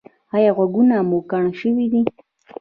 ایا 0.35 0.51
غوږونه 0.57 0.95
مو 1.09 1.19
کڼ 1.29 1.43
شوي 1.59 1.85
دي؟ 1.91 2.01